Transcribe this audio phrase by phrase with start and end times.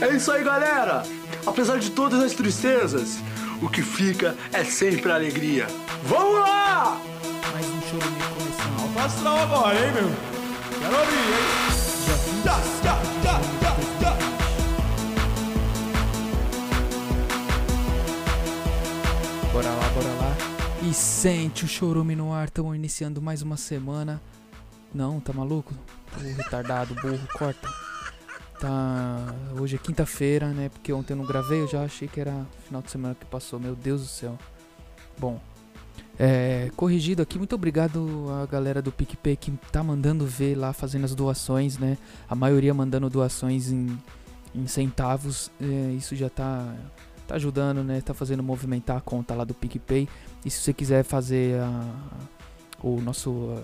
[0.00, 1.02] É isso aí, galera!
[1.46, 3.18] Apesar de todas as tristezas,
[3.62, 5.66] o que fica é sempre a alegria.
[6.04, 7.00] Vamos lá!
[7.52, 8.80] Mais um choro meio começando.
[8.80, 10.10] Alto astral agora, hein, meu?
[10.80, 11.64] Quero ouvir, hein?
[12.04, 14.18] Dia 20 Tá, tá, tá, tá, tá.
[19.52, 20.36] Bora lá, bora lá.
[20.82, 22.46] E sente o chorume no ar.
[22.46, 24.20] Estamos iniciando mais uma semana.
[24.92, 25.72] Não, tá maluco?
[26.36, 27.83] Retardado, burro, corta.
[28.64, 29.34] Tá.
[29.60, 30.70] Hoje é quinta-feira, né?
[30.70, 33.60] Porque ontem eu não gravei, eu já achei que era final de semana que passou.
[33.60, 34.38] Meu Deus do céu.
[35.18, 35.38] Bom.
[36.18, 41.04] É, corrigido aqui, muito obrigado a galera do PicPay que tá mandando ver lá, fazendo
[41.04, 41.98] as doações, né?
[42.26, 43.98] A maioria mandando doações em,
[44.54, 45.50] em centavos.
[45.60, 46.74] É, isso já tá,
[47.28, 48.00] tá ajudando, né?
[48.00, 50.08] Tá fazendo movimentar a conta lá do PicPay.
[50.42, 51.86] E se você quiser fazer a,
[52.82, 53.62] o nosso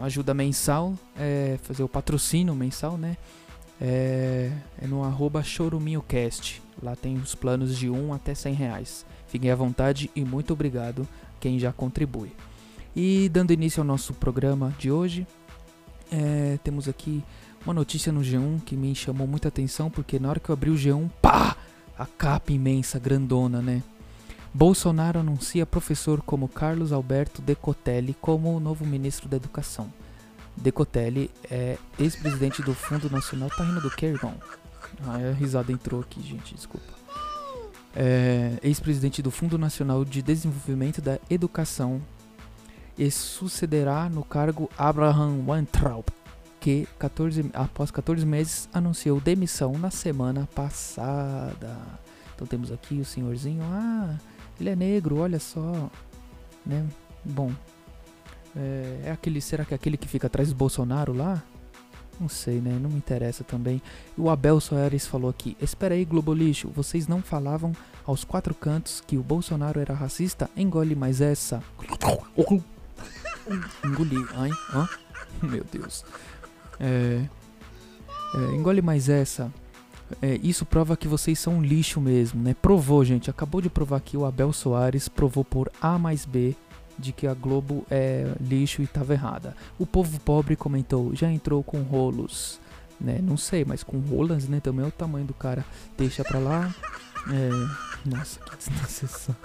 [0.00, 3.16] ajuda mensal, é, fazer o patrocínio mensal, né?
[3.80, 4.50] É,
[4.80, 6.62] é no arroba choruminhocast.
[6.82, 9.06] Lá tem os planos de 1 até 100 reais.
[9.26, 11.06] Fiquem à vontade e muito obrigado
[11.38, 12.32] quem já contribui.
[12.94, 15.26] E dando início ao nosso programa de hoje,
[16.10, 17.22] é, temos aqui
[17.64, 20.70] uma notícia no G1 que me chamou muita atenção, porque na hora que eu abri
[20.70, 21.56] o G1, pá!
[21.98, 23.82] A capa imensa, grandona, né?
[24.52, 29.92] Bolsonaro anuncia professor como Carlos Alberto Decotelli como o novo ministro da Educação.
[30.56, 33.48] Decotelli é ex-presidente do Fundo Nacional.
[33.50, 34.34] Tá rindo do que, irmão?
[35.06, 36.86] Ah, a risada entrou aqui, gente, desculpa.
[37.94, 42.00] É, ex-presidente do Fundo Nacional de Desenvolvimento da Educação
[42.96, 46.04] e sucederá no cargo Abraham Weintraub,
[46.60, 51.76] que 14, após 14 meses anunciou demissão na semana passada.
[52.34, 54.16] Então temos aqui o senhorzinho, ah,
[54.60, 55.90] ele é negro, olha só,
[56.64, 56.86] né?
[57.24, 57.50] Bom,
[58.56, 61.42] é, é aquele, será que é aquele que fica atrás do Bolsonaro lá?
[62.20, 62.78] Não sei, né?
[62.78, 63.80] Não me interessa também.
[64.16, 67.72] O Abel Soares falou aqui: Espera aí, Globo Lixo, vocês não falavam
[68.06, 70.50] aos quatro cantos que o Bolsonaro era racista?
[70.54, 71.62] Engole mais essa.
[73.84, 74.88] Engoli, ai, hã?
[75.42, 76.04] Meu Deus.
[76.78, 77.24] É,
[78.34, 79.50] é, engole mais essa.
[80.20, 82.54] É, isso prova que vocês são um lixo mesmo, né?
[82.60, 83.30] Provou, gente.
[83.30, 86.54] Acabou de provar que o Abel Soares provou por A mais B
[87.00, 89.56] de que a Globo é lixo e estava errada.
[89.78, 92.60] O povo pobre comentou, já entrou com rolos,
[93.00, 93.18] né?
[93.22, 94.60] Não sei, mas com rolas, né?
[94.60, 95.64] Também é o tamanho do cara.
[95.96, 96.74] Deixa pra lá.
[97.32, 99.40] É, nossa, que desnecessário.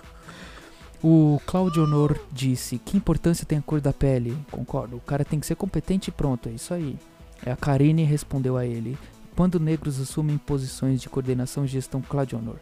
[1.03, 4.37] O Claudio Honor disse: Que importância tem a cor da pele?
[4.49, 6.97] Concordo, o cara tem que ser competente e pronto, é isso aí.
[7.45, 8.97] É, A Karine respondeu a ele:
[9.35, 12.57] Quando negros assumem posições de coordenação e gestão, Claudio Honor,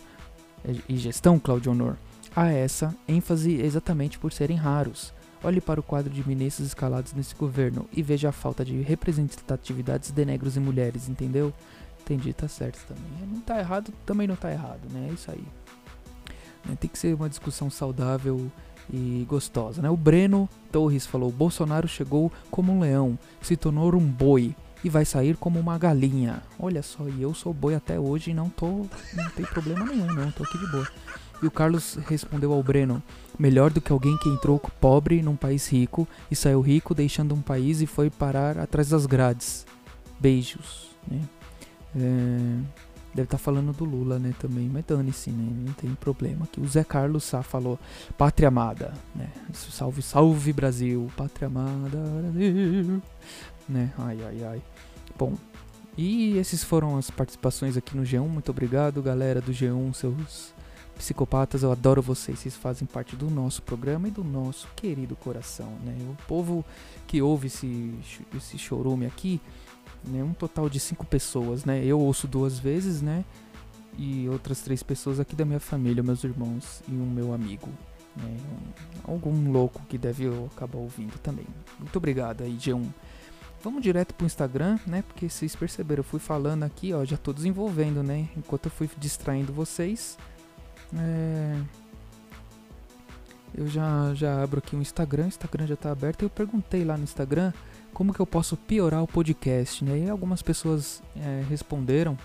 [0.66, 1.96] é, e gestão, Claudio Honor,
[2.36, 5.14] há essa ênfase exatamente por serem raros.
[5.44, 10.12] Olhe para o quadro de ministros escalados nesse governo e veja a falta de representatividades
[10.12, 11.54] de negros e mulheres, entendeu?
[12.02, 13.28] Entendi, tá certo também.
[13.30, 15.08] Não tá errado, também não tá errado, né?
[15.10, 15.44] É isso aí.
[16.66, 18.50] Né, Tem que ser uma discussão saudável
[18.92, 19.90] e gostosa, né?
[19.90, 25.06] O Breno Torres falou: Bolsonaro chegou como um leão, se tornou um boi e vai
[25.06, 26.42] sair como uma galinha.
[26.60, 30.08] Olha só, e eu sou boi até hoje e não tô, não tem problema nenhum,
[30.08, 30.88] não, tô aqui de boa.
[31.42, 33.02] E o Carlos respondeu ao Breno:
[33.38, 37.42] melhor do que alguém que entrou pobre num país rico e saiu rico deixando um
[37.42, 39.66] país e foi parar atrás das grades.
[40.20, 41.22] Beijos, né?
[41.96, 42.84] É,
[43.14, 46.46] Deve estar falando do Lula, né, também, mas dane-se, né, não tem problema.
[46.46, 47.78] Aqui o Zé Carlos Sá falou,
[48.18, 53.04] pátria amada, né, salve, salve Brasil, pátria amada, Brasil,
[53.70, 54.62] né, ai, ai, ai.
[55.16, 55.36] Bom,
[55.96, 60.52] e esses foram as participações aqui no G1, muito obrigado, galera do G1, seus
[60.96, 65.72] psicopatas, eu adoro vocês, vocês fazem parte do nosso programa e do nosso querido coração,
[65.84, 66.64] né, o povo
[67.08, 67.94] que ouve esse,
[68.36, 69.42] esse chorume aqui,
[70.04, 71.84] né, um total de cinco pessoas, né?
[71.84, 73.24] Eu ouço duas vezes, né?
[73.98, 77.70] E outras três pessoas aqui da minha família, meus irmãos e um meu amigo,
[78.18, 78.38] né?
[79.08, 81.46] Um- algum louco que deve acabar ouvindo também.
[81.80, 82.86] Muito obrigado aí, G1.
[83.64, 85.04] Vamos direto pro Instagram, né?
[85.04, 88.28] Porque vocês perceberam, eu fui falando aqui, ó, já tô desenvolvendo, né?
[88.36, 90.18] Enquanto eu fui distraindo vocês,
[90.98, 91.62] é...
[93.56, 96.84] eu já, já abro aqui o Instagram, o Instagram já tá aberto e eu perguntei
[96.84, 97.52] lá no Instagram
[97.94, 100.00] como que eu posso piorar o podcast, né?
[100.00, 102.18] E algumas pessoas é, responderam.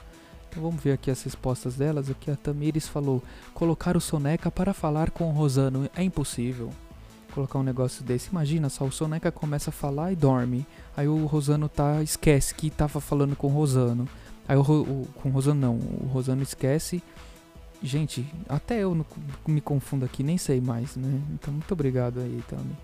[0.49, 2.11] Então vamos ver aqui as respostas delas.
[2.11, 3.23] Aqui a Tamires falou:
[3.53, 6.71] colocar o Soneca para falar com o Rosano é impossível.
[7.33, 8.31] Colocar um negócio desse.
[8.31, 10.67] Imagina só, o Soneca começa a falar e dorme.
[10.97, 14.09] Aí o Rosano tá esquece que tava falando com o Rosano.
[14.49, 17.03] Aí o, o com o Rosano não, o Rosano esquece.
[17.83, 19.07] Gente, até eu
[19.47, 21.21] me confundo aqui, nem sei mais, né?
[21.33, 22.77] Então muito obrigado aí, Tami.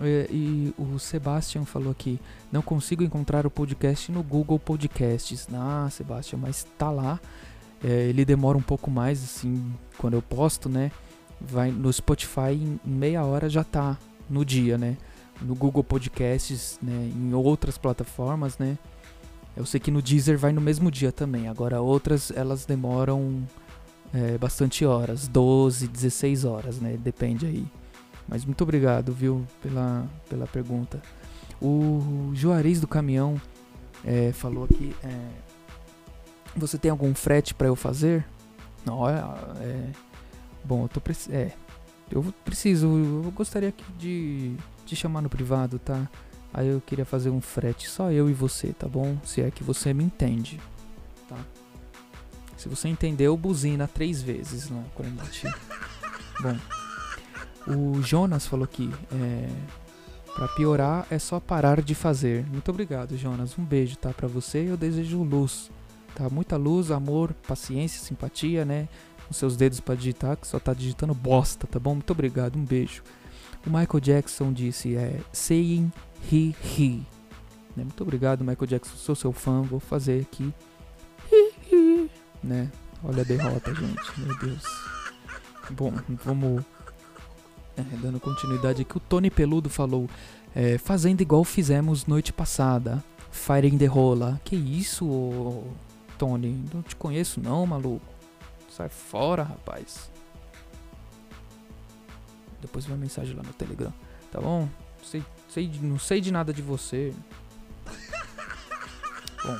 [0.00, 5.48] É, E o Sebastian falou aqui: não consigo encontrar o podcast no Google Podcasts.
[5.52, 7.20] Ah, Sebastian, mas tá lá.
[7.82, 10.92] É, ele demora um pouco mais, assim, quando eu posto, né?
[11.40, 13.98] Vai no Spotify em meia hora já tá
[14.28, 14.96] no dia, né?
[15.40, 17.10] No Google Podcasts, né?
[17.16, 18.78] Em outras plataformas, né?
[19.56, 21.48] Eu sei que no Deezer vai no mesmo dia também.
[21.48, 23.42] Agora outras elas demoram
[24.12, 26.96] é, bastante horas, 12, 16 horas, né?
[26.96, 27.66] Depende aí.
[28.28, 31.02] Mas muito obrigado, viu, pela, pela pergunta.
[31.60, 33.40] O Juarez do Caminhão
[34.04, 34.94] é, falou aqui.
[35.02, 35.28] É,
[36.56, 38.24] você tem algum frete para eu fazer?
[38.84, 39.20] Não, é,
[40.64, 41.52] Bom, eu tô é,
[42.10, 44.54] eu preciso, eu gostaria de
[44.84, 46.08] te chamar no privado, tá?
[46.52, 49.16] Aí eu queria fazer um frete só eu e você, tá bom?
[49.24, 50.60] Se é que você me entende,
[51.28, 51.38] tá?
[52.60, 55.16] Se você entendeu, buzina três vezes lá quando
[56.42, 56.58] bom,
[57.66, 59.48] o Jonas falou aqui, é,
[60.34, 62.44] para piorar é só parar de fazer.
[62.44, 63.58] Muito obrigado, Jonas.
[63.58, 64.12] Um beijo, tá?
[64.12, 65.70] Para você eu desejo luz,
[66.14, 66.28] tá?
[66.28, 68.90] Muita luz, amor, paciência, simpatia, né?
[69.26, 71.94] Com seus dedos para digitar, que só tá digitando bosta, tá bom?
[71.94, 73.02] Muito obrigado, um beijo.
[73.66, 75.90] O Michael Jackson disse, é, saying
[76.30, 77.00] he, he.
[77.74, 77.84] Né?
[77.84, 80.52] Muito obrigado, Michael Jackson, sou seu fã, vou fazer aqui.
[82.42, 82.70] Né?
[83.02, 84.62] Olha a derrota, gente, meu Deus.
[85.70, 85.92] Bom,
[86.24, 86.64] vamos
[87.76, 88.96] é, dando continuidade aqui.
[88.96, 90.08] O Tony Peludo falou,
[90.54, 93.02] é, fazendo igual fizemos noite passada.
[93.30, 94.40] Firing the rola.
[94.44, 95.64] Que isso,
[96.18, 96.64] Tony?
[96.74, 98.04] Não te conheço não, maluco.
[98.68, 100.10] Sai fora, rapaz.
[102.60, 103.92] Depois vai mensagem lá no Telegram.
[104.30, 104.68] Tá bom?
[105.02, 107.14] Sei, sei, não sei de nada de você.
[109.42, 109.56] Bom,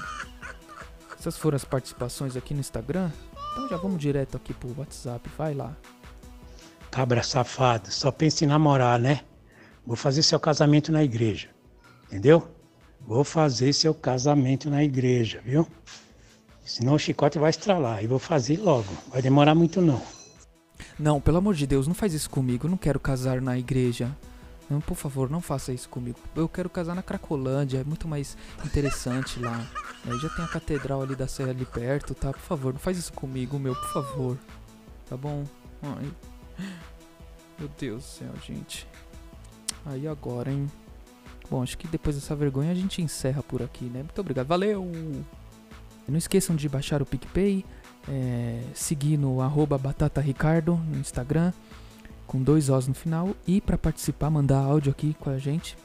[1.21, 3.11] essas foram as participações aqui no Instagram.
[3.53, 5.29] Então já vamos direto aqui pro WhatsApp.
[5.37, 5.77] Vai lá.
[6.91, 9.21] Cabra safado, só pensa em namorar, né?
[9.87, 11.51] Vou fazer seu casamento na igreja.
[12.07, 12.49] Entendeu?
[13.07, 15.69] Vou fazer seu casamento na igreja, viu?
[16.65, 18.03] Senão o chicote vai estralar.
[18.03, 18.89] E vou fazer logo.
[19.09, 20.01] Vai demorar muito não.
[20.99, 22.67] Não, pelo amor de Deus, não faz isso comigo.
[22.67, 24.11] Eu não quero casar na igreja.
[24.71, 26.17] Não, por favor, não faça isso comigo.
[26.37, 29.67] Eu quero casar na Cracolândia, é muito mais interessante lá.
[30.07, 32.33] Aí já tem a catedral ali da Serra ali perto, tá?
[32.33, 34.39] Por favor, não faz isso comigo, meu, por favor.
[35.09, 35.45] Tá bom?
[35.83, 36.13] Ai.
[37.59, 38.87] Meu Deus do céu, gente.
[39.85, 40.71] Aí agora, hein?
[41.51, 44.05] Bom, acho que depois dessa vergonha a gente encerra por aqui, né?
[44.05, 44.47] Muito obrigado.
[44.47, 44.89] Valeu!
[46.07, 47.65] Não esqueçam de baixar o PicPay
[48.09, 51.53] é, seguir no arroba batataricardo no Instagram,
[52.31, 53.35] com dois Os no final.
[53.45, 55.77] E para participar, mandar áudio aqui com a gente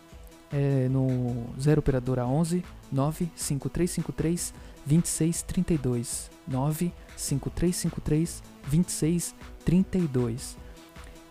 [0.54, 4.54] é, no 0 Operadora 11 95353
[4.86, 6.30] 2632.
[6.48, 10.56] 95353 2632.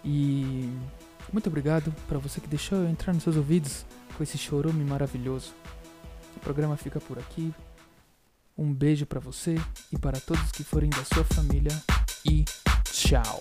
[0.05, 0.69] E
[1.33, 5.55] muito obrigado para você que deixou eu entrar nos seus ouvidos com esse chorume maravilhoso.
[6.37, 7.55] O programa fica por aqui.
[8.59, 9.55] Um beijo para você
[9.93, 11.73] e para todos que forem da sua família
[12.29, 12.45] e
[12.85, 13.41] tchau.